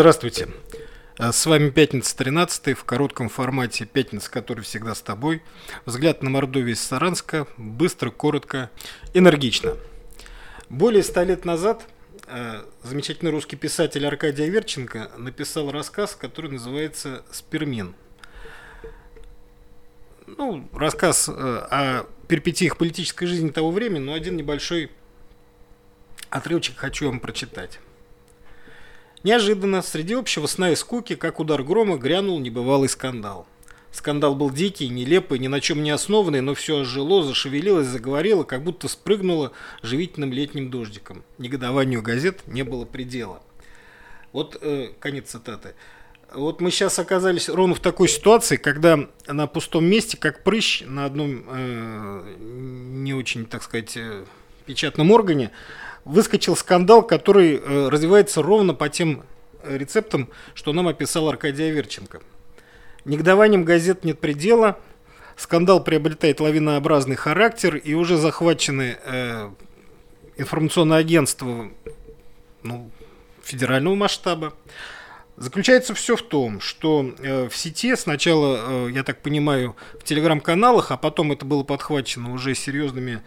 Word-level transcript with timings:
Здравствуйте. 0.00 0.48
Э, 1.18 1.30
с 1.30 1.44
вами 1.44 1.68
Пятница 1.68 2.16
13 2.16 2.72
в 2.74 2.84
коротком 2.84 3.28
формате 3.28 3.84
Пятница, 3.84 4.30
который 4.30 4.64
всегда 4.64 4.94
с 4.94 5.02
тобой. 5.02 5.42
Взгляд 5.84 6.22
на 6.22 6.30
Мордовию 6.30 6.72
из 6.72 6.80
Саранска. 6.80 7.46
Быстро, 7.58 8.10
коротко, 8.10 8.70
энергично. 9.12 9.76
Более 10.70 11.02
ста 11.02 11.22
лет 11.22 11.44
назад 11.44 11.86
э, 12.28 12.62
замечательный 12.82 13.30
русский 13.30 13.56
писатель 13.56 14.06
Аркадий 14.06 14.44
Аверченко 14.44 15.10
написал 15.18 15.70
рассказ, 15.70 16.16
который 16.16 16.50
называется 16.50 17.22
«Спермин». 17.30 17.94
Ну, 20.26 20.66
рассказ 20.72 21.28
э, 21.28 21.32
о 21.32 22.06
перипетиях 22.26 22.78
политической 22.78 23.26
жизни 23.26 23.50
того 23.50 23.70
времени, 23.70 24.02
но 24.02 24.14
один 24.14 24.38
небольшой 24.38 24.90
отрывочек 26.30 26.78
хочу 26.78 27.04
вам 27.04 27.20
прочитать. 27.20 27.80
Неожиданно, 29.22 29.82
среди 29.82 30.14
общего 30.14 30.46
сна 30.46 30.70
и 30.70 30.76
скуки, 30.76 31.14
как 31.14 31.40
удар 31.40 31.62
грома, 31.62 31.96
грянул 31.98 32.40
небывалый 32.40 32.88
скандал. 32.88 33.46
Скандал 33.92 34.34
был 34.34 34.50
дикий, 34.50 34.88
нелепый, 34.88 35.38
ни 35.38 35.48
на 35.48 35.60
чем 35.60 35.82
не 35.82 35.90
основанный, 35.90 36.40
но 36.40 36.54
все 36.54 36.80
ожило, 36.80 37.22
зашевелилось, 37.22 37.88
заговорило, 37.88 38.44
как 38.44 38.62
будто 38.62 38.88
спрыгнуло 38.88 39.52
живительным 39.82 40.32
летним 40.32 40.70
дождиком. 40.70 41.24
Негодованию 41.38 42.00
газет 42.00 42.42
не 42.46 42.62
было 42.62 42.84
предела. 42.84 43.42
Вот 44.32 44.56
э, 44.60 44.90
конец 45.00 45.30
цитаты. 45.30 45.74
Вот 46.32 46.60
мы 46.60 46.70
сейчас 46.70 47.00
оказались 47.00 47.48
ровно 47.48 47.74
в 47.74 47.80
такой 47.80 48.08
ситуации, 48.08 48.56
когда 48.56 49.08
на 49.26 49.48
пустом 49.48 49.84
месте, 49.84 50.16
как 50.16 50.44
прыщ 50.44 50.84
на 50.86 51.04
одном 51.04 51.44
э, 51.48 52.36
не 52.38 53.12
очень, 53.12 53.44
так 53.44 53.64
сказать, 53.64 53.96
э, 53.96 54.24
печатном 54.66 55.10
органе, 55.10 55.50
выскочил 56.04 56.56
скандал, 56.56 57.02
который 57.02 57.56
э, 57.56 57.88
развивается 57.88 58.42
ровно 58.42 58.74
по 58.74 58.88
тем 58.88 59.24
э, 59.62 59.76
рецептам, 59.76 60.28
что 60.54 60.72
нам 60.72 60.88
описал 60.88 61.28
Аркадий 61.28 61.64
Аверченко. 61.70 62.20
Негодованием 63.04 63.64
газет 63.64 64.04
нет 64.04 64.18
предела, 64.20 64.78
скандал 65.36 65.82
приобретает 65.82 66.40
лавинообразный 66.40 67.16
характер, 67.16 67.76
и 67.76 67.94
уже 67.94 68.16
захвачены 68.16 68.98
э, 69.04 69.50
информационные 70.36 70.98
агентства 70.98 71.70
ну, 72.62 72.90
федерального 73.42 73.94
масштаба. 73.94 74.54
Заключается 75.36 75.94
все 75.94 76.16
в 76.16 76.22
том, 76.22 76.60
что 76.60 77.14
э, 77.18 77.48
в 77.48 77.56
сети 77.56 77.96
сначала, 77.96 78.88
э, 78.88 78.90
я 78.92 79.02
так 79.02 79.22
понимаю, 79.22 79.74
в 79.98 80.04
телеграм-каналах, 80.04 80.90
а 80.90 80.98
потом 80.98 81.32
это 81.32 81.46
было 81.46 81.62
подхвачено 81.62 82.34
уже 82.34 82.54
серьезными 82.54 83.22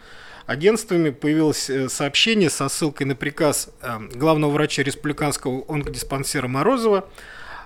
агентствами 0.46 1.10
появилось 1.10 1.70
э, 1.70 1.88
сообщение 1.88 2.50
со 2.50 2.68
ссылкой 2.68 3.06
на 3.06 3.16
приказ 3.16 3.70
э, 3.80 3.98
главного 4.14 4.52
врача 4.52 4.82
республиканского 4.82 5.64
онкодиспансера 5.68 6.48
Морозова 6.48 7.08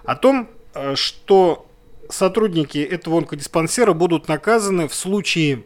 о 0.04 0.16
том, 0.16 0.48
э, 0.74 0.94
что 0.94 1.66
сотрудники 2.08 2.78
этого 2.78 3.18
онкодиспансера 3.18 3.92
будут 3.92 4.28
наказаны 4.28 4.88
в 4.88 4.94
случае 4.94 5.64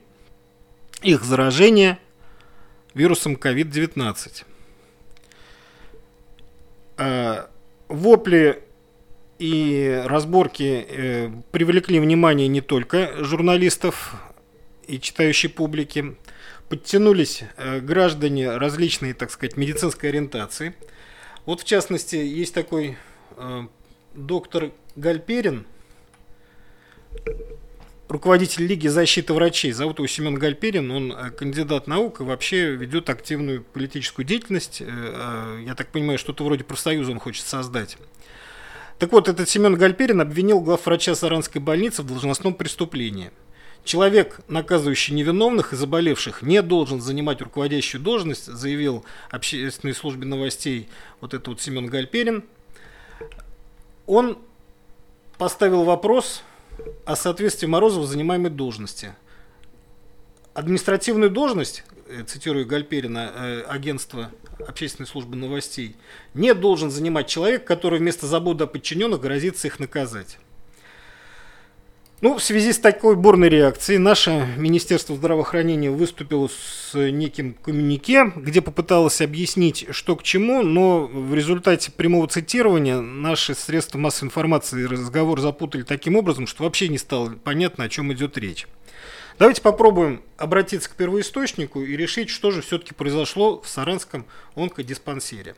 их 1.02 1.22
заражения 1.24 1.98
вирусом 2.94 3.34
COVID-19. 3.34 4.44
Вопли 7.88 8.62
и 9.38 10.02
разборки 10.04 11.32
привлекли 11.50 11.98
внимание 11.98 12.48
не 12.48 12.60
только 12.60 13.24
журналистов 13.24 14.14
и 14.86 15.00
читающей 15.00 15.48
публики, 15.48 16.16
подтянулись 16.72 17.42
э, 17.58 17.80
граждане 17.80 18.56
различной, 18.56 19.12
так 19.12 19.30
сказать, 19.30 19.58
медицинской 19.58 20.08
ориентации. 20.08 20.74
Вот 21.44 21.60
в 21.60 21.64
частности, 21.64 22.16
есть 22.16 22.54
такой 22.54 22.96
э, 23.36 23.66
доктор 24.14 24.70
Гальперин, 24.96 25.66
руководитель 28.08 28.64
Лиги 28.64 28.88
защиты 28.88 29.34
врачей. 29.34 29.72
Зовут 29.72 29.98
его 29.98 30.06
Семен 30.06 30.36
Гальперин, 30.36 30.90
он 30.90 31.12
э, 31.12 31.30
кандидат 31.32 31.88
наук 31.88 32.22
и 32.22 32.24
вообще 32.24 32.74
ведет 32.74 33.10
активную 33.10 33.62
политическую 33.64 34.24
деятельность. 34.24 34.80
Я 34.80 35.74
так 35.76 35.88
понимаю, 35.88 36.18
что-то 36.18 36.42
вроде 36.42 36.64
профсоюза 36.64 37.12
он 37.12 37.20
хочет 37.20 37.44
создать. 37.44 37.98
Так 38.98 39.12
вот, 39.12 39.28
этот 39.28 39.46
Семен 39.46 39.74
Гальперин 39.74 40.22
обвинил 40.22 40.60
главврача 40.60 41.14
Саранской 41.14 41.60
больницы 41.60 42.00
в 42.00 42.06
должностном 42.06 42.54
преступлении– 42.54 43.30
Человек, 43.84 44.40
наказывающий 44.46 45.14
невиновных 45.14 45.72
и 45.72 45.76
заболевших, 45.76 46.42
не 46.42 46.62
должен 46.62 47.00
занимать 47.00 47.42
руководящую 47.42 48.00
должность, 48.00 48.46
заявил 48.46 49.04
общественной 49.30 49.92
службе 49.92 50.24
новостей 50.24 50.88
вот 51.20 51.34
этот 51.34 51.48
вот 51.48 51.60
Семен 51.60 51.86
Гальперин. 51.86 52.44
Он 54.06 54.38
поставил 55.36 55.82
вопрос 55.82 56.42
о 57.04 57.16
соответствии 57.16 57.66
Морозова 57.66 58.06
занимаемой 58.06 58.50
должности. 58.50 59.14
Административную 60.54 61.30
должность, 61.30 61.82
э, 62.06 62.22
цитирую 62.22 62.66
Гальперина, 62.66 63.32
э, 63.34 63.62
агентство 63.62 64.30
общественной 64.66 65.06
службы 65.06 65.34
новостей, 65.34 65.96
не 66.34 66.54
должен 66.54 66.90
занимать 66.90 67.26
человек, 67.26 67.64
который 67.64 67.98
вместо 67.98 68.26
заботы 68.28 68.64
о 68.64 68.66
подчиненных 68.68 69.20
грозится 69.20 69.66
их 69.66 69.80
наказать. 69.80 70.38
Ну, 72.22 72.36
в 72.38 72.42
связи 72.42 72.72
с 72.72 72.78
такой 72.78 73.16
бурной 73.16 73.48
реакцией, 73.48 73.98
наше 73.98 74.46
Министерство 74.56 75.16
здравоохранения 75.16 75.90
выступило 75.90 76.48
с 76.48 76.94
неким 76.94 77.54
коммюнике, 77.54 78.32
где 78.36 78.62
попыталось 78.62 79.20
объяснить, 79.20 79.86
что 79.90 80.14
к 80.14 80.22
чему, 80.22 80.62
но 80.62 81.08
в 81.08 81.34
результате 81.34 81.90
прямого 81.90 82.28
цитирования 82.28 83.00
наши 83.00 83.56
средства 83.56 83.98
массовой 83.98 84.28
информации 84.28 84.84
разговор 84.84 85.40
запутали 85.40 85.82
таким 85.82 86.14
образом, 86.14 86.46
что 86.46 86.62
вообще 86.62 86.86
не 86.86 86.98
стало 86.98 87.30
понятно, 87.42 87.82
о 87.82 87.88
чем 87.88 88.12
идет 88.12 88.38
речь. 88.38 88.68
Давайте 89.40 89.60
попробуем 89.60 90.22
обратиться 90.36 90.88
к 90.90 90.94
первоисточнику 90.94 91.82
и 91.82 91.96
решить, 91.96 92.30
что 92.30 92.52
же 92.52 92.62
все-таки 92.62 92.94
произошло 92.94 93.60
в 93.60 93.68
Саранском 93.68 94.26
онкодиспансере. 94.54 95.56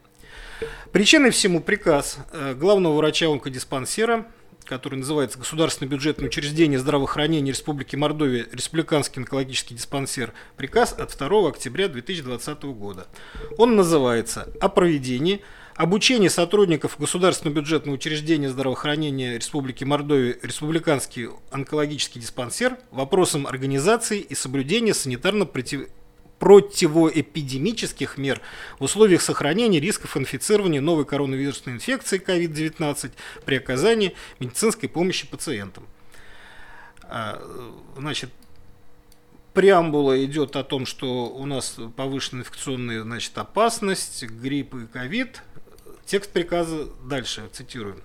Причиной 0.92 1.28
всему 1.28 1.60
приказ 1.60 2.16
э, 2.32 2.54
главного 2.54 2.96
врача 2.96 3.26
онкодиспансера– 3.26 4.26
который 4.64 4.96
называется 4.96 5.38
Государственное 5.38 5.90
бюджетное 5.90 6.26
учреждение 6.26 6.78
здравоохранения 6.78 7.50
Республики 7.50 7.96
Мордовия, 7.96 8.46
Республиканский 8.52 9.20
онкологический 9.20 9.76
диспансер, 9.76 10.32
приказ 10.56 10.92
от 10.92 11.16
2 11.16 11.48
октября 11.48 11.88
2020 11.88 12.62
года. 12.64 13.06
Он 13.58 13.76
называется 13.76 14.48
«О 14.60 14.68
проведении 14.68 15.42
обучения 15.74 16.30
сотрудников 16.30 16.96
Государственного 16.98 17.56
бюджетного 17.56 17.96
учреждения 17.96 18.48
здравоохранения 18.48 19.36
Республики 19.36 19.84
Мордовия, 19.84 20.36
Республиканский 20.42 21.28
онкологический 21.50 22.20
диспансер 22.20 22.78
вопросам 22.90 23.46
организации 23.46 24.20
и 24.20 24.34
соблюдения 24.34 24.94
санитарно-против 24.94 25.88
противоэпидемических 26.38 28.18
мер 28.18 28.40
в 28.78 28.84
условиях 28.84 29.22
сохранения 29.22 29.80
рисков 29.80 30.16
инфицирования 30.16 30.80
новой 30.80 31.04
коронавирусной 31.04 31.74
инфекцией 31.74 32.22
COVID-19 32.22 33.12
при 33.44 33.56
оказании 33.56 34.14
медицинской 34.40 34.88
помощи 34.88 35.26
пациентам. 35.26 35.86
А, 37.02 37.40
значит, 37.96 38.30
преамбула 39.52 40.24
идет 40.24 40.56
о 40.56 40.64
том, 40.64 40.86
что 40.86 41.28
у 41.28 41.46
нас 41.46 41.76
повышенная 41.96 42.42
инфекционная 42.42 43.02
значит, 43.02 43.36
опасность, 43.38 44.24
грипп 44.24 44.74
и 44.74 44.86
ковид. 44.86 45.42
Текст 46.04 46.30
приказа 46.30 46.88
дальше, 47.04 47.48
цитирую 47.52 48.02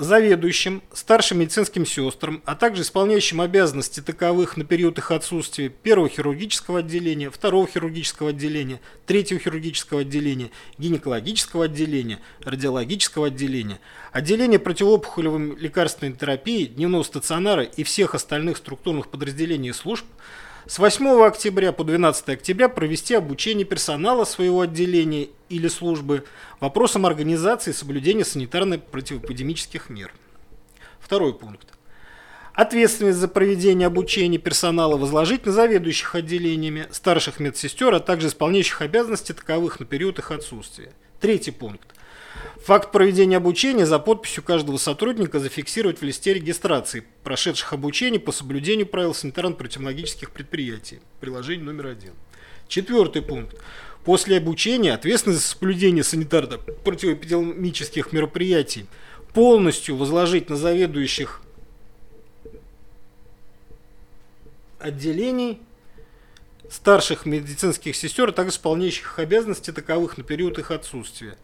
заведующим, 0.00 0.82
старшим 0.92 1.40
медицинским 1.40 1.84
сестрам, 1.84 2.42
а 2.46 2.56
также 2.56 2.82
исполняющим 2.82 3.40
обязанности 3.40 4.00
таковых 4.00 4.56
на 4.56 4.64
период 4.64 4.98
их 4.98 5.10
отсутствия 5.10 5.68
первого 5.68 6.08
хирургического 6.08 6.78
отделения, 6.78 7.30
второго 7.30 7.66
хирургического 7.66 8.30
отделения, 8.30 8.80
третьего 9.06 9.38
хирургического 9.38 10.00
отделения, 10.00 10.50
гинекологического 10.78 11.66
отделения, 11.66 12.18
радиологического 12.42 13.26
отделения, 13.26 13.78
отделения 14.12 14.58
противоопухолевой 14.58 15.56
лекарственной 15.56 16.14
терапии, 16.14 16.64
дневного 16.64 17.02
стационара 17.02 17.62
и 17.62 17.82
всех 17.84 18.14
остальных 18.14 18.56
структурных 18.56 19.08
подразделений 19.08 19.70
и 19.70 19.74
служб– 19.74 20.06
с 20.70 20.78
8 20.78 21.24
октября 21.24 21.72
по 21.72 21.82
12 21.82 22.28
октября 22.28 22.68
провести 22.68 23.16
обучение 23.16 23.64
персонала 23.64 24.24
своего 24.24 24.60
отделения 24.60 25.30
или 25.48 25.66
службы 25.66 26.22
вопросам 26.60 27.06
организации 27.06 27.72
соблюдения 27.72 28.22
санитарно-противоэпидемических 28.22 29.90
мер. 29.90 30.14
Второй 31.00 31.34
пункт. 31.34 31.66
Ответственность 32.54 33.18
за 33.18 33.26
проведение 33.26 33.86
обучения 33.86 34.38
персонала 34.38 34.96
возложить 34.96 35.44
на 35.44 35.50
заведующих 35.50 36.14
отделениями, 36.14 36.86
старших 36.92 37.40
медсестер, 37.40 37.92
а 37.92 37.98
также 37.98 38.28
исполняющих 38.28 38.80
обязанности 38.80 39.32
таковых 39.32 39.80
на 39.80 39.86
период 39.86 40.20
их 40.20 40.30
отсутствия. 40.30 40.92
Третий 41.20 41.50
пункт. 41.50 41.96
Факт 42.64 42.92
проведения 42.92 43.38
обучения 43.38 43.86
за 43.86 43.98
подписью 43.98 44.42
каждого 44.42 44.76
сотрудника 44.76 45.40
зафиксировать 45.40 46.00
в 46.00 46.04
листе 46.04 46.34
регистрации, 46.34 47.04
прошедших 47.24 47.72
обучение 47.72 48.20
по 48.20 48.32
соблюдению 48.32 48.86
правил 48.86 49.12
санитарно-противологических 49.12 50.30
предприятий. 50.30 51.00
Приложение 51.20 51.64
номер 51.64 51.86
один. 51.86 52.12
Четвертый 52.68 53.22
пункт. 53.22 53.56
после 54.04 54.36
обучения 54.38 54.94
ответственность 54.94 55.42
за 55.42 55.48
соблюдение 55.48 56.04
санитарно-противоэпидемических 56.04 58.12
мероприятий 58.12 58.86
полностью 59.34 59.96
возложить 59.96 60.50
на 60.50 60.56
заведующих 60.56 61.42
отделений 64.78 65.60
старших 66.70 67.26
медицинских 67.26 67.96
сестер, 67.96 68.28
а 68.28 68.32
также 68.32 68.52
исполняющих 68.52 69.18
обязанности 69.18 69.72
таковых 69.72 70.16
на 70.16 70.24
период 70.24 70.58
их 70.58 70.70
отсутствия. 70.70 71.36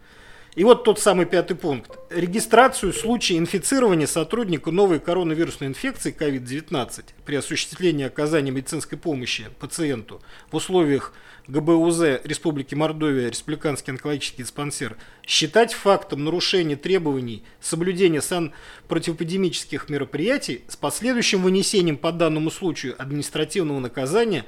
И 0.57 0.63
вот 0.63 0.83
тот 0.83 0.99
самый 0.99 1.27
пятый 1.27 1.55
пункт. 1.55 1.99
Регистрацию 2.09 2.91
случая 2.91 3.37
инфицирования 3.37 4.07
сотрудника 4.07 4.71
новой 4.71 4.99
коронавирусной 4.99 5.69
инфекции 5.69 6.11
COVID-19 6.11 7.05
при 7.27 7.35
осуществлении 7.35 8.07
оказания 8.07 8.49
медицинской 8.49 8.97
помощи 8.97 9.49
пациенту 9.59 10.19
в 10.49 10.55
условиях 10.55 11.13
ГБУЗ 11.47 12.21
Республики 12.23 12.73
Мордовия, 12.73 13.29
Республиканский 13.29 13.91
онкологический 13.93 14.43
диспансер, 14.43 14.97
считать 15.27 15.75
фактом 15.75 16.23
нарушения 16.23 16.75
требований 16.75 17.43
соблюдения 17.61 18.23
санпротивоэпидемических 18.23 19.89
мероприятий 19.89 20.63
с 20.67 20.75
последующим 20.75 21.43
вынесением 21.43 21.97
по 21.97 22.11
данному 22.11 22.49
случаю 22.49 22.99
административного 22.99 23.79
наказания 23.79 24.43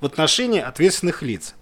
в 0.00 0.04
отношении 0.04 0.60
ответственных 0.60 1.22
лиц. 1.22 1.54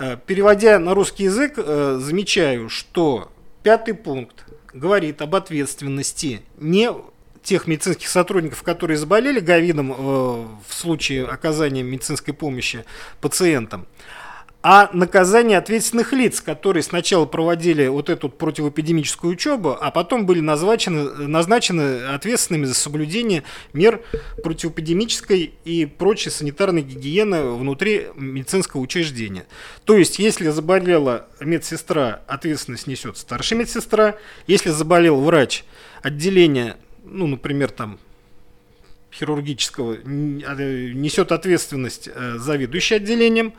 Э, 0.00 0.16
переводя 0.24 0.78
на 0.78 0.94
русский 0.94 1.24
язык, 1.24 1.54
э, 1.58 1.98
замечаю, 2.00 2.70
что 2.70 3.30
пятый 3.62 3.92
пункт 3.92 4.46
говорит 4.72 5.20
об 5.20 5.34
ответственности 5.34 6.40
не 6.58 6.90
тех 7.42 7.66
медицинских 7.66 8.08
сотрудников, 8.08 8.62
которые 8.62 8.96
заболели 8.96 9.40
говидом 9.40 9.92
э, 9.92 9.94
в 9.96 10.72
случае 10.72 11.26
оказания 11.26 11.82
медицинской 11.82 12.32
помощи 12.32 12.86
пациентам, 13.20 13.86
а 14.62 14.90
наказание 14.92 15.56
ответственных 15.56 16.12
лиц, 16.12 16.40
которые 16.42 16.82
сначала 16.82 17.24
проводили 17.24 17.86
вот 17.86 18.10
эту 18.10 18.28
противоэпидемическую 18.28 19.32
учебу, 19.32 19.76
а 19.80 19.90
потом 19.90 20.26
были 20.26 20.40
назначены, 20.40 21.04
назначены 21.26 22.04
ответственными 22.04 22.66
за 22.66 22.74
соблюдение 22.74 23.42
мер 23.72 24.02
противоэпидемической 24.42 25.54
и 25.64 25.86
прочей 25.86 26.28
санитарной 26.28 26.82
гигиены 26.82 27.52
внутри 27.52 28.08
медицинского 28.14 28.82
учреждения. 28.82 29.46
То 29.84 29.96
есть, 29.96 30.18
если 30.18 30.50
заболела 30.50 31.26
медсестра, 31.40 32.20
ответственность 32.26 32.86
несет 32.86 33.16
старшая 33.16 33.58
медсестра, 33.58 34.16
если 34.46 34.68
заболел 34.70 35.20
врач 35.22 35.64
отделения, 36.02 36.76
ну, 37.04 37.26
например, 37.26 37.70
там 37.70 37.98
хирургического 39.12 39.94
а, 39.94 39.98
несет 40.04 41.32
ответственность 41.32 42.08
э, 42.14 42.36
заведующий 42.38 42.96
отделением. 42.96 43.54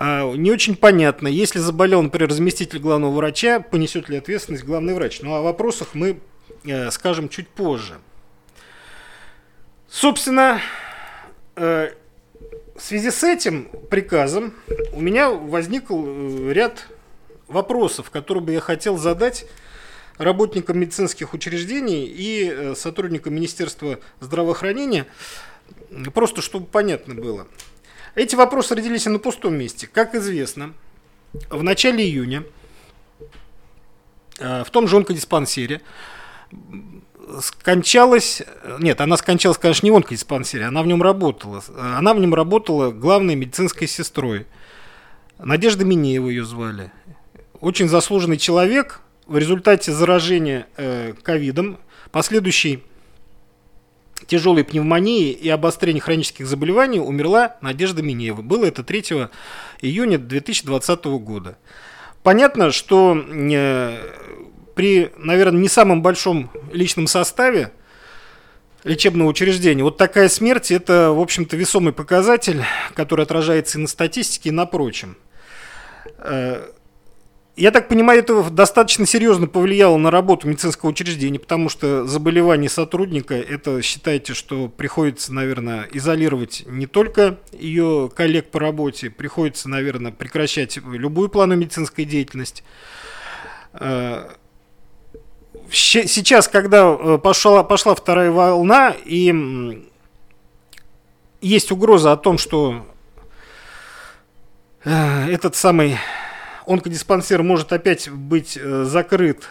А, 0.00 0.32
не 0.36 0.52
очень 0.52 0.76
понятно, 0.76 1.26
если 1.26 1.58
заболел, 1.58 2.00
например, 2.02 2.30
заместитель 2.30 2.78
главного 2.78 3.10
врача, 3.16 3.58
понесет 3.58 4.08
ли 4.08 4.16
ответственность 4.16 4.62
главный 4.62 4.94
врач. 4.94 5.20
Ну, 5.22 5.34
о 5.34 5.42
вопросах 5.42 5.88
мы 5.94 6.20
э, 6.64 6.92
скажем 6.92 7.28
чуть 7.28 7.48
позже. 7.48 7.98
Собственно, 9.88 10.60
э, 11.56 11.90
в 12.76 12.80
связи 12.80 13.10
с 13.10 13.24
этим 13.24 13.68
приказом 13.90 14.54
у 14.92 15.00
меня 15.00 15.30
возник 15.30 15.90
ряд 15.90 16.86
вопросов, 17.48 18.10
которые 18.10 18.44
бы 18.44 18.52
я 18.52 18.60
хотел 18.60 18.98
задать 18.98 19.46
работникам 20.16 20.78
медицинских 20.78 21.34
учреждений 21.34 22.04
и 22.06 22.48
э, 22.48 22.74
сотрудникам 22.76 23.34
Министерства 23.34 23.98
здравоохранения, 24.20 25.06
просто 26.14 26.40
чтобы 26.40 26.66
понятно 26.66 27.16
было. 27.16 27.48
Эти 28.18 28.34
вопросы 28.34 28.74
родились 28.74 29.06
на 29.06 29.20
пустом 29.20 29.54
месте. 29.54 29.86
Как 29.86 30.16
известно, 30.16 30.74
в 31.50 31.62
начале 31.62 32.04
июня 32.04 32.42
э, 34.40 34.64
в 34.64 34.70
том 34.70 34.88
же 34.88 34.96
онкодиспансере 34.96 35.82
скончалась, 37.40 38.42
нет, 38.80 39.00
она 39.00 39.16
скончалась, 39.18 39.56
конечно, 39.56 39.86
не 39.86 39.92
в 39.92 39.94
онкодиспансере, 39.94 40.64
она 40.64 40.82
в 40.82 40.88
нем 40.88 41.00
работала. 41.00 41.62
Она 41.78 42.12
в 42.12 42.18
нем 42.18 42.34
работала 42.34 42.90
главной 42.90 43.36
медицинской 43.36 43.86
сестрой. 43.86 44.46
Надежда 45.38 45.84
Минеева 45.84 46.28
ее 46.28 46.44
звали. 46.44 46.90
Очень 47.60 47.88
заслуженный 47.88 48.36
человек, 48.36 49.00
в 49.28 49.38
результате 49.38 49.92
заражения 49.92 50.66
э, 50.76 51.12
ковидом, 51.22 51.78
последующей 52.10 52.82
тяжелой 54.26 54.64
пневмонии 54.64 55.32
и 55.32 55.48
обострения 55.48 56.00
хронических 56.00 56.46
заболеваний 56.46 57.00
умерла 57.00 57.56
Надежда 57.60 58.02
Минеева. 58.02 58.42
Было 58.42 58.64
это 58.64 58.82
3 58.82 59.28
июня 59.80 60.18
2020 60.18 61.04
года. 61.04 61.58
Понятно, 62.22 62.70
что 62.70 63.16
э, 63.16 63.98
при, 64.74 65.10
наверное, 65.16 65.60
не 65.60 65.68
самом 65.68 66.02
большом 66.02 66.50
личном 66.72 67.06
составе 67.06 67.72
лечебного 68.84 69.28
учреждения. 69.28 69.82
Вот 69.82 69.96
такая 69.96 70.28
смерть– 70.28 70.70
это, 70.72 71.10
в 71.12 71.20
общем-то, 71.20 71.56
весомый 71.56 71.92
показатель, 71.92 72.62
который 72.94 73.24
отражается 73.24 73.78
и 73.78 73.80
на 73.80 73.88
статистике, 73.88 74.50
и 74.50 74.52
на 74.52 74.66
прочем. 74.66 75.16
Я 77.58 77.72
так 77.72 77.88
понимаю, 77.88 78.20
это 78.20 78.50
достаточно 78.50 79.04
серьезно 79.04 79.48
повлияло 79.48 79.96
на 79.96 80.12
работу 80.12 80.46
медицинского 80.46 80.90
учреждения, 80.90 81.40
потому 81.40 81.68
что 81.68 82.06
заболевание 82.06 82.70
сотрудника, 82.70 83.34
это 83.34 83.82
считайте, 83.82 84.32
что 84.32 84.68
приходится, 84.68 85.34
наверное, 85.34 85.88
изолировать 85.90 86.62
не 86.66 86.86
только 86.86 87.40
ее 87.50 88.12
коллег 88.14 88.52
по 88.52 88.60
работе, 88.60 89.10
приходится, 89.10 89.68
наверное, 89.68 90.12
прекращать 90.12 90.76
любую 90.76 91.30
плану 91.30 91.56
медицинской 91.56 92.04
деятельности. 92.04 92.62
Э, 93.72 94.28
сейчас, 95.68 96.46
когда 96.46 96.92
э, 96.92 97.18
пошла, 97.20 97.64
пошла 97.64 97.96
вторая 97.96 98.30
волна, 98.30 98.94
и 99.04 99.84
есть 101.40 101.72
угроза 101.72 102.12
о 102.12 102.16
том, 102.16 102.38
что 102.38 102.86
э, 104.84 105.28
этот 105.28 105.56
самый 105.56 105.98
онкодиспансер 106.68 107.42
может 107.42 107.72
опять 107.72 108.10
быть 108.10 108.58
э, 108.60 108.84
закрыт. 108.84 109.48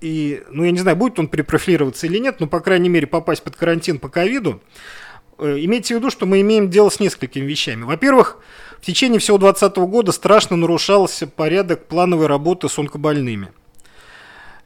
И, 0.00 0.42
ну, 0.50 0.64
я 0.64 0.70
не 0.70 0.78
знаю, 0.78 0.96
будет 0.96 1.18
он 1.18 1.28
перепрофилироваться 1.28 2.06
или 2.06 2.18
нет, 2.18 2.40
но, 2.40 2.46
по 2.46 2.60
крайней 2.60 2.88
мере, 2.88 3.06
попасть 3.06 3.42
под 3.42 3.56
карантин 3.56 3.98
по 3.98 4.08
ковиду. 4.08 4.62
Э, 5.38 5.56
имейте 5.58 5.94
в 5.94 5.98
виду, 5.98 6.10
что 6.10 6.26
мы 6.26 6.40
имеем 6.40 6.70
дело 6.70 6.88
с 6.88 7.00
несколькими 7.00 7.44
вещами. 7.44 7.82
Во-первых, 7.82 8.38
в 8.80 8.86
течение 8.86 9.18
всего 9.18 9.38
2020 9.38 9.76
года 9.90 10.12
страшно 10.12 10.56
нарушался 10.56 11.26
порядок 11.26 11.86
плановой 11.86 12.26
работы 12.26 12.68
с 12.68 12.78
онкобольными. 12.78 13.52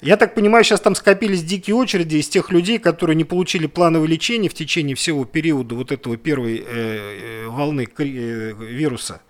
Я 0.02 0.18
так 0.18 0.34
понимаю, 0.34 0.62
сейчас 0.62 0.80
там 0.80 0.94
скопились 0.94 1.42
дикие 1.42 1.74
очереди 1.74 2.16
из 2.16 2.28
тех 2.28 2.50
людей, 2.50 2.78
которые 2.78 3.16
не 3.16 3.24
получили 3.24 3.66
плановое 3.66 4.06
лечение 4.06 4.50
в 4.50 4.54
течение 4.54 4.94
всего 4.94 5.24
периода 5.24 5.74
вот 5.74 5.90
этого 5.90 6.18
первой 6.18 6.58
э, 6.58 7.44
э 7.44 7.48
волны 7.48 7.88
вируса. 7.96 9.22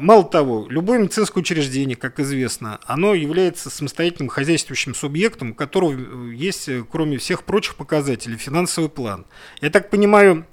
Мало 0.00 0.24
того, 0.24 0.66
любое 0.68 0.98
медицинское 0.98 1.40
учреждение, 1.40 1.96
как 1.96 2.20
известно, 2.20 2.78
оно 2.84 3.14
является 3.14 3.70
самостоятельным 3.70 4.28
хозяйствующим 4.28 4.94
субъектом, 4.94 5.52
у 5.52 5.54
которого 5.54 5.92
э, 5.92 6.34
есть, 6.34 6.68
э, 6.68 6.84
кроме 6.90 7.18
всех 7.18 7.44
прочих 7.44 7.76
показателей, 7.76 8.36
финансовый 8.36 8.90
план. 8.90 9.24
Я 9.60 9.70
так 9.70 9.88
понимаю, 9.88 10.46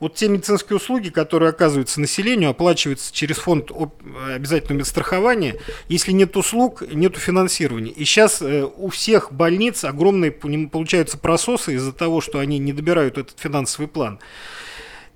вот 0.00 0.14
те 0.14 0.28
медицинские 0.28 0.78
услуги, 0.78 1.10
которые 1.10 1.50
оказываются 1.50 2.00
населению, 2.00 2.50
оплачиваются 2.50 3.14
через 3.14 3.36
фонд 3.36 3.70
обязательного 4.34 4.80
медстрахования. 4.80 5.56
Если 5.88 6.10
нет 6.10 6.36
услуг, 6.36 6.82
нет 6.92 7.16
финансирования. 7.16 7.92
И 7.92 8.04
сейчас 8.04 8.42
э, 8.42 8.64
у 8.64 8.88
всех 8.88 9.32
больниц 9.32 9.84
огромные 9.84 10.32
получаются 10.32 11.18
прососы 11.18 11.74
из-за 11.74 11.92
того, 11.92 12.20
что 12.20 12.40
они 12.40 12.58
не 12.58 12.72
добирают 12.72 13.18
этот 13.18 13.38
финансовый 13.38 13.86
план. 13.86 14.18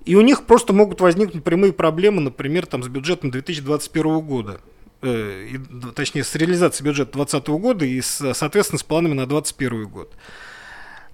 И 0.07 0.15
у 0.15 0.21
них 0.21 0.45
просто 0.45 0.71
могут 0.71 1.01
возникнуть 1.01 1.43
прямые 1.43 1.73
проблемы, 1.73 2.21
например, 2.21 2.65
там, 2.65 2.81
с 2.81 2.87
бюджетом 2.87 3.29
2021 3.29 4.21
года. 4.21 4.61
Э, 5.01 5.49
точнее, 5.93 6.23
с 6.23 6.33
реализацией 6.33 6.87
бюджета 6.87 7.11
2020 7.11 7.47
года 7.61 7.85
и, 7.85 7.99
с, 7.99 8.33
соответственно, 8.33 8.79
с 8.79 8.83
планами 8.83 9.13
на 9.13 9.25
2021 9.25 9.87
год. 9.89 10.13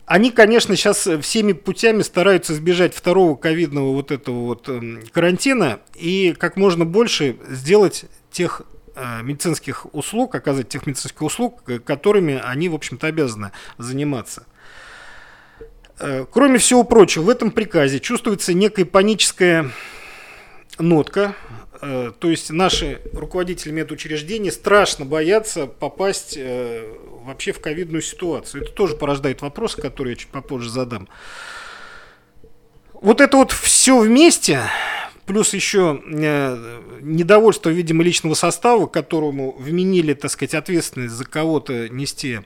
Они, 0.06 0.30
конечно, 0.30 0.76
сейчас 0.76 1.10
всеми 1.22 1.54
путями 1.54 2.04
стараются 2.04 2.54
избежать 2.54 2.94
второго 2.94 3.36
ковидного 3.36 3.94
вот 3.94 4.12
этого 4.12 4.42
вот 4.42 4.70
э, 4.70 5.02
карантина 5.12 5.80
и 5.96 6.36
как 6.38 6.56
можно 6.56 6.86
больше 6.86 7.38
сделать 7.50 8.06
тех 8.30 8.62
э, 8.96 9.24
медицинских 9.24 9.88
услуг, 9.96 10.36
оказать 10.36 10.70
тех 10.70 10.86
медицинских 10.86 11.24
услуг, 11.24 11.64
которыми 11.84 12.40
они, 12.44 12.70
в 12.70 12.76
общем-то, 12.76 13.08
обязаны 13.08 13.54
заниматься. 13.80 14.46
Э, 16.00 16.26
кроме 16.30 16.58
всего 16.58 16.84
прочего, 16.84 17.24
в 17.24 17.30
этом 17.30 17.52
приказе 17.52 18.00
чувствуется 18.00 18.54
некая 18.54 18.86
паническая 18.86 19.70
нотка. 20.80 21.36
Э, 21.82 22.12
то 22.18 22.30
есть 22.30 22.50
наши 22.50 23.02
руководители 23.14 23.72
медучреждений 23.72 24.52
страшно 24.52 25.06
боятся 25.06 25.68
попасть 25.68 26.36
э, 26.38 26.92
вообще 27.26 27.52
в 27.52 27.62
ковидную 27.62 28.02
ситуацию. 28.02 28.64
Это 28.64 28.72
тоже 28.72 28.96
порождает 28.96 29.42
вопросы, 29.42 29.82
которые 29.82 30.14
я 30.14 30.18
чуть 30.18 30.30
попозже 30.30 30.70
задам. 30.70 31.08
Вот 32.94 33.22
это 33.22 33.38
вот 33.38 33.52
все 33.52 34.00
вместе 34.00 34.62
плюс 35.26 35.54
еще 35.54 36.02
недовольство, 37.02 37.70
видимо, 37.70 38.04
личного 38.04 38.34
состава, 38.34 38.88
которому 38.88 39.52
вменили, 39.52 40.14
так 40.14 40.32
сказать, 40.32 40.54
ответственность 40.54 41.14
за 41.14 41.26
кого-то 41.26 41.88
нести 41.90 42.40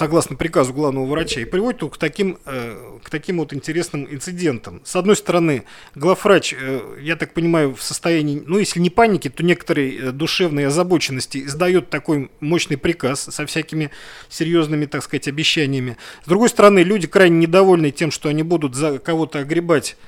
согласно 0.00 0.34
приказу 0.34 0.72
главного 0.72 1.04
врача, 1.04 1.42
и 1.42 1.44
приводит 1.44 1.82
к 1.92 1.98
таким, 1.98 2.38
э, 2.46 2.98
к 3.04 3.10
таким 3.10 3.36
вот 3.36 3.52
интересным 3.52 4.08
инцидентам. 4.10 4.80
С 4.82 4.96
одной 4.96 5.14
стороны, 5.14 5.64
главврач, 5.94 6.54
э, 6.58 6.80
я 7.02 7.16
так 7.16 7.34
понимаю, 7.34 7.74
в 7.74 7.82
состоянии, 7.82 8.42
ну, 8.46 8.58
если 8.58 8.80
не 8.80 8.88
паники, 8.88 9.28
то 9.28 9.44
некоторой 9.44 9.94
э, 9.94 10.12
душевной 10.12 10.68
озабоченности 10.68 11.44
издает 11.44 11.90
такой 11.90 12.30
мощный 12.40 12.78
приказ 12.78 13.28
со 13.30 13.44
всякими 13.44 13.90
серьезными, 14.30 14.86
так 14.86 15.04
сказать, 15.04 15.28
обещаниями. 15.28 15.98
С 16.24 16.28
другой 16.28 16.48
стороны, 16.48 16.78
люди 16.78 17.06
крайне 17.06 17.36
недовольны 17.36 17.90
тем, 17.90 18.10
что 18.10 18.30
они 18.30 18.42
будут 18.42 18.74
за 18.74 18.98
кого-то 18.98 19.40
огребать, 19.40 19.98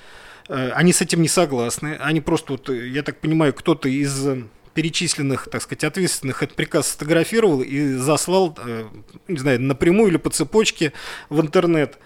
они 0.49 0.95
с 0.95 1.03
этим 1.03 1.21
не 1.21 1.29
согласны. 1.29 1.99
Они 2.01 2.23
просто, 2.23 2.53
вот, 2.53 2.71
я 2.71 3.03
так 3.03 3.21
понимаю, 3.21 3.53
кто-то 3.53 3.91
из 3.91 4.27
перечисленных, 4.75 5.49
так 5.51 5.63
сказать, 5.63 5.85
ответственных 5.85 6.43
этот 6.43 6.57
приказ 6.57 6.89
сфотографировал 6.89 7.63
и 7.63 7.95
заслал, 7.95 8.57
э, 8.65 8.85
не 9.29 9.39
знаю, 9.39 9.61
напрямую 9.61 10.11
или 10.11 10.17
по 10.17 10.31
цепочке 10.31 10.93
в 11.29 11.41
интернет. 11.41 11.99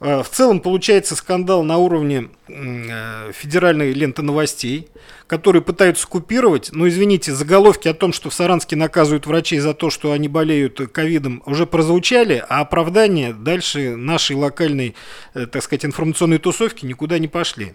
Э, 0.00 0.22
в 0.22 0.28
целом 0.28 0.60
получается 0.60 1.14
скандал 1.14 1.62
на 1.62 1.78
уровне 1.78 2.30
э, 2.48 3.32
федеральной 3.32 3.92
ленты 3.92 4.22
новостей, 4.22 4.88
которые 5.26 5.62
пытаются 5.62 6.06
купировать, 6.06 6.70
но, 6.72 6.88
извините, 6.88 7.32
заголовки 7.32 7.86
о 7.88 7.94
том, 7.94 8.12
что 8.12 8.30
в 8.30 8.34
Саранске 8.34 8.76
наказывают 8.76 9.26
врачей 9.26 9.58
за 9.58 9.74
то, 9.74 9.90
что 9.90 10.12
они 10.12 10.28
болеют 10.28 10.80
ковидом, 10.92 11.42
уже 11.46 11.66
прозвучали, 11.66 12.44
а 12.48 12.60
оправдания 12.60 13.32
дальше 13.32 13.96
нашей 13.96 14.36
локальной, 14.36 14.96
так 15.34 15.62
сказать, 15.62 15.84
информационной 15.84 16.38
тусовки 16.38 16.84
никуда 16.86 17.18
не 17.18 17.28
пошли. 17.28 17.74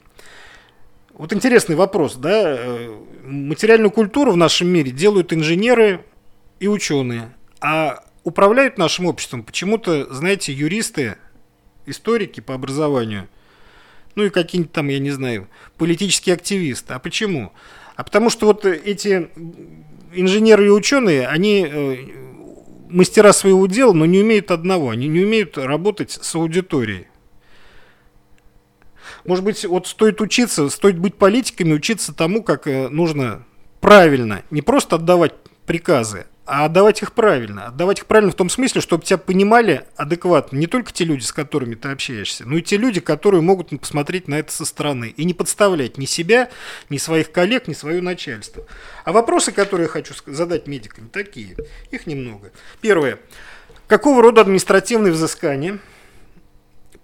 Вот 1.18 1.32
интересный 1.32 1.76
вопрос, 1.76 2.16
да? 2.16 2.58
Э, 2.58 2.96
материальную 3.24 3.92
культуру 3.92 4.32
в 4.34 4.38
нашем 4.38 4.68
мире 4.68 4.92
делают 4.92 5.32
инженеры 5.32 6.04
и 6.60 6.68
ученые, 6.68 7.34
а 7.62 8.04
управляют 8.24 8.78
нашим 8.78 9.06
обществом 9.06 9.44
почему-то, 9.44 10.14
знаете, 10.14 10.52
юристы, 10.52 11.16
историки 11.86 12.42
по 12.42 12.54
образованию, 12.54 13.30
ну 14.16 14.26
и 14.26 14.30
какие-нибудь 14.30 14.74
там, 14.74 14.90
я 14.90 15.00
не 15.00 15.12
знаю, 15.12 15.48
политические 15.78 16.34
активисты. 16.34 16.94
А 16.94 17.00
почему? 17.00 17.54
А 17.96 18.04
потому 18.04 18.30
что 18.30 18.48
вот 18.48 18.66
эти 18.66 19.30
инженеры 20.14 20.68
и 20.68 20.70
ученые, 20.70 21.28
они 21.28 21.66
э, 21.66 21.98
мастера 22.90 23.32
своего 23.32 23.68
дела, 23.68 23.94
но 23.94 24.06
не 24.06 24.20
умеют 24.20 24.52
одного, 24.52 24.90
они 24.90 25.08
не 25.08 25.22
умеют 25.22 25.58
работать 25.58 26.12
с 26.12 26.36
аудиторией. 26.36 27.08
Может 29.26 29.44
быть, 29.44 29.66
вот 29.66 29.88
стоит 29.88 30.22
учиться, 30.22 30.70
стоит 30.70 31.00
быть 31.00 31.16
политиками, 31.16 31.74
учиться 31.74 32.14
тому, 32.14 32.44
как 32.44 32.68
э, 32.68 32.90
нужно 32.90 33.44
правильно, 33.82 34.44
не 34.52 34.62
просто 34.62 34.98
отдавать 34.98 35.34
приказы, 35.66 36.28
а 36.46 36.66
отдавать 36.66 37.02
их 37.02 37.14
правильно. 37.14 37.66
Отдавать 37.66 38.00
их 38.00 38.06
правильно 38.06 38.32
в 38.32 38.36
том 38.36 38.50
смысле, 38.50 38.82
чтобы 38.82 39.04
тебя 39.04 39.18
понимали 39.18 39.86
адекватно 39.96 40.58
не 40.58 40.68
только 40.68 40.94
те 40.94 41.06
люди, 41.06 41.24
с 41.24 41.32
которыми 41.32 41.74
ты 41.74 41.90
общаешься, 41.90 42.46
но 42.46 42.58
и 42.58 42.62
те 42.62 42.78
люди, 42.78 43.00
которые 43.00 43.42
могут 43.42 43.70
посмотреть 43.80 44.28
на 44.28 44.36
это 44.36 44.52
со 44.52 44.64
стороны 44.64 45.14
и 45.18 45.26
не 45.26 45.34
подставлять 45.34 45.98
ни 45.98 46.06
себя, 46.06 46.50
ни 46.92 46.98
своих 46.98 47.32
коллег, 47.32 47.68
ни 47.68 47.74
свое 47.74 48.02
начальство. 48.04 48.64
А 49.06 49.12
вопросы, 49.12 49.52
которые 49.52 49.86
я 49.86 49.90
хочу 49.90 50.14
задать 50.28 50.68
медикам, 50.68 51.10
такие. 51.10 51.56
Их 51.90 52.06
немного. 52.06 52.52
Первое. 52.80 53.18
Какого 53.88 54.22
рода 54.22 54.42
административные 54.42 55.14
взыскания– 55.14 55.80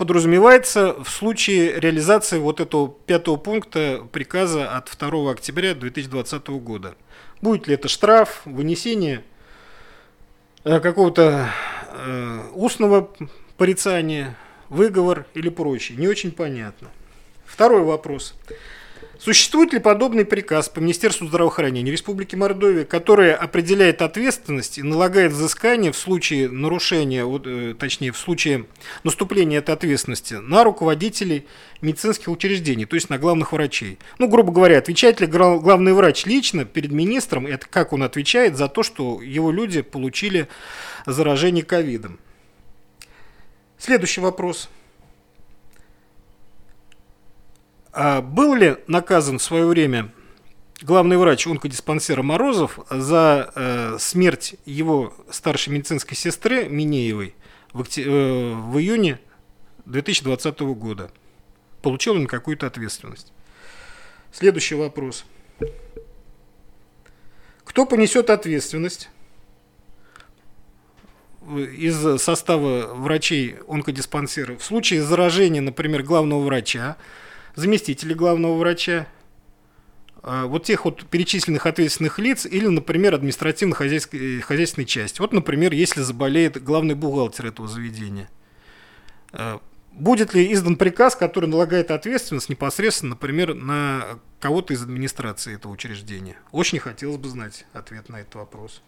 подразумевается 0.01 0.95
в 1.03 1.07
случае 1.07 1.79
реализации 1.79 2.39
вот 2.39 2.59
этого 2.59 2.89
пятого 3.05 3.35
пункта 3.35 4.03
приказа 4.11 4.75
от 4.75 4.89
2 4.97 5.29
октября 5.29 5.75
2020 5.75 6.47
года. 6.47 6.95
Будет 7.39 7.67
ли 7.67 7.75
это 7.75 7.87
штраф, 7.87 8.41
вынесение 8.45 9.23
э, 10.63 10.79
какого-то 10.79 11.51
э, 11.91 12.39
устного 12.55 13.11
порицания, 13.57 14.35
выговор 14.69 15.27
или 15.35 15.49
прочее. 15.49 15.99
Не 15.99 16.07
очень 16.07 16.31
понятно. 16.31 16.87
Второй 17.45 17.83
вопрос. 17.83 18.33
Существует 19.23 19.71
ли 19.71 19.77
подобный 19.77 20.25
приказ 20.25 20.67
по 20.67 20.79
Министерству 20.79 21.27
здравоохранения 21.27 21.91
Республики 21.91 22.35
Мордовия, 22.35 22.85
который 22.85 23.35
определяет 23.35 24.01
ответственность 24.01 24.79
и 24.79 24.81
налагает 24.81 25.31
взыскание 25.31 25.91
в 25.91 25.95
случае 25.95 26.49
нарушения, 26.49 27.23
э, 27.23 27.75
точнее 27.77 28.13
в 28.13 28.17
случае 28.17 28.65
наступления 29.03 29.59
этой 29.59 29.75
ответственности 29.75 30.33
на 30.33 30.63
руководителей 30.63 31.45
медицинских 31.81 32.29
учреждений, 32.29 32.85
то 32.85 32.95
есть 32.95 33.11
на 33.11 33.19
главных 33.19 33.51
врачей? 33.51 33.99
Ну, 34.17 34.27
грубо 34.27 34.51
говоря, 34.51 34.79
отвечает 34.79 35.21
ли 35.21 35.27
главный 35.27 35.93
врач 35.93 36.25
лично 36.25 36.65
перед 36.65 36.91
министром, 36.91 37.45
это 37.45 37.67
как 37.69 37.93
он 37.93 38.01
отвечает 38.01 38.57
за 38.57 38.69
то, 38.69 38.81
что 38.81 39.21
его 39.21 39.51
люди 39.51 39.83
получили 39.83 40.47
заражение 41.05 41.63
ковидом? 41.63 42.17
Следующий 43.77 44.21
вопрос– 44.21 44.67
А 47.93 48.21
был 48.21 48.55
ли 48.55 48.77
наказан 48.87 49.39
в 49.39 49.43
свое 49.43 49.65
время 49.65 50.11
главный 50.81 51.17
врач 51.17 51.45
онкодиспансера 51.45 52.21
Морозов 52.21 52.79
за 52.89 53.51
э, 53.53 53.97
смерть 53.99 54.55
его 54.65 55.13
старшей 55.29 55.73
медицинской 55.73 56.15
сестры 56.15 56.69
Минеевой 56.69 57.35
в, 57.73 57.81
окте... 57.81 58.03
э, 58.03 58.53
в 58.53 58.77
июне 58.79 59.19
2020 59.85 60.59
года? 60.61 61.11
Получил 61.81 62.15
он 62.15 62.27
какую-то 62.27 62.67
ответственность? 62.67 63.33
Следующий 64.31 64.75
вопрос. 64.75 65.25
Кто 67.65 67.85
понесет 67.85 68.29
ответственность 68.29 69.09
из 71.57 72.21
состава 72.21 72.93
врачей 72.93 73.57
онкодиспансера 73.67 74.57
в 74.57 74.63
случае 74.63 75.01
заражения, 75.01 75.61
например, 75.61 76.03
главного 76.03 76.43
врача, 76.43 76.97
заместители 77.55 78.13
главного 78.13 78.57
врача, 78.57 79.07
а, 80.23 80.45
вот 80.45 80.65
тех 80.65 80.85
вот 80.85 81.05
перечисленных 81.05 81.65
ответственных 81.65 82.19
лиц 82.19 82.45
или, 82.45 82.67
например, 82.67 83.15
административно-хозяйственной 83.15 84.85
части. 84.85 85.19
Вот, 85.19 85.33
например, 85.33 85.73
если 85.73 86.01
заболеет 86.01 86.61
главный 86.63 86.93
бухгалтер 86.95 87.47
этого 87.47 87.67
заведения. 87.67 88.29
А, 89.33 89.61
будет 89.91 90.33
ли 90.33 90.53
издан 90.53 90.75
приказ, 90.75 91.15
который 91.15 91.49
налагает 91.49 91.89
ответственность 91.89 92.49
непосредственно, 92.49 93.11
например, 93.11 93.55
на 93.55 94.19
кого-то 94.39 94.73
из 94.73 94.83
администрации 94.83 95.55
этого 95.55 95.71
учреждения? 95.71 96.37
Очень 96.51 96.79
хотелось 96.79 97.17
бы 97.17 97.27
знать 97.29 97.65
ответ 97.73 98.09
на 98.09 98.17
этот 98.17 98.35
вопрос. 98.35 98.81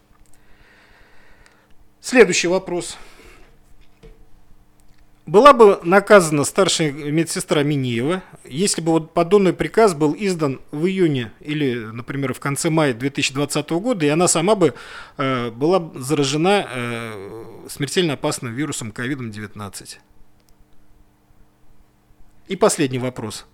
Следующий 2.00 2.48
вопрос. 2.48 2.96
Была 5.26 5.54
бы 5.54 5.80
наказана 5.82 6.44
старшая 6.44 6.92
медсестра 6.92 7.62
Миниева, 7.62 8.22
если 8.44 8.82
бы 8.82 8.92
вот 8.92 9.14
подобный 9.14 9.54
приказ 9.54 9.94
был 9.94 10.14
издан 10.18 10.60
в 10.70 10.84
июне 10.84 11.32
или, 11.40 11.76
например, 11.76 12.34
в 12.34 12.40
конце 12.40 12.68
мая 12.68 12.92
2020 12.92 13.70
года, 13.70 14.04
и 14.04 14.10
она 14.10 14.28
сама 14.28 14.54
бы 14.54 14.74
э, 15.16 15.50
была 15.50 15.90
заражена 15.94 16.68
э, 16.70 17.44
смертельно 17.70 18.14
опасным 18.14 18.52
вирусом 18.52 18.90
COVID-19. 18.90 19.96
И 22.48 22.56
последний 22.56 22.98
вопрос. 22.98 23.46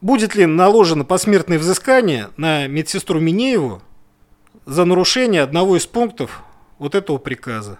Будет 0.00 0.34
ли 0.36 0.46
наложено 0.46 1.04
посмертное 1.04 1.58
взыскание 1.58 2.30
на 2.38 2.66
медсестру 2.66 3.20
Минееву 3.20 3.82
за 4.64 4.86
нарушение 4.86 5.42
одного 5.42 5.76
из 5.76 5.86
пунктов 5.86 6.42
вот 6.78 6.94
этого 6.94 7.18
приказа? 7.18 7.78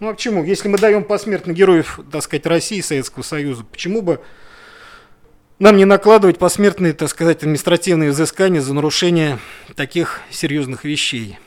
Ну 0.00 0.08
а 0.08 0.12
почему? 0.12 0.44
Если 0.44 0.68
мы 0.68 0.78
даем 0.78 1.02
посмертно 1.02 1.52
героев, 1.52 1.98
так 2.10 2.22
сказать, 2.22 2.46
России 2.46 2.80
Советского 2.80 3.24
Союза, 3.24 3.64
почему 3.64 4.00
бы 4.00 4.20
нам 5.58 5.76
не 5.76 5.84
накладывать 5.84 6.38
посмертные, 6.38 6.92
так 6.92 7.08
сказать, 7.08 7.42
административные 7.42 8.10
взыскания 8.10 8.60
за 8.60 8.74
нарушение 8.74 9.38
таких 9.74 10.20
серьезных 10.30 10.84
вещей? 10.84 11.38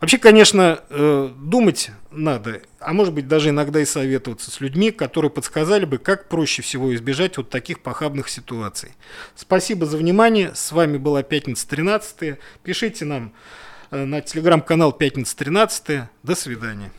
Вообще, 0.00 0.18
конечно, 0.18 0.80
э, 0.90 1.30
думать 1.36 1.90
надо, 2.10 2.60
а 2.78 2.92
может 2.92 3.14
быть 3.14 3.26
даже 3.26 3.48
иногда 3.48 3.80
и 3.80 3.84
советоваться 3.84 4.50
с 4.50 4.60
людьми, 4.60 4.92
которые 4.92 5.30
подсказали 5.30 5.86
бы, 5.86 5.98
как 5.98 6.28
проще 6.28 6.62
всего 6.62 6.94
избежать 6.94 7.36
вот 7.38 7.50
таких 7.50 7.80
похабных 7.80 8.28
ситуаций. 8.28 8.92
Спасибо 9.34 9.86
за 9.86 9.96
внимание. 9.96 10.54
С 10.54 10.70
вами 10.70 10.98
была 10.98 11.22
Пятница 11.22 11.66
13. 11.66 12.38
Пишите 12.62 13.06
нам 13.06 13.32
э, 13.90 14.04
на 14.04 14.20
телеграм-канал 14.20 14.92
Пятница 14.92 15.36
13. 15.36 16.02
До 16.22 16.34
свидания. 16.36 16.92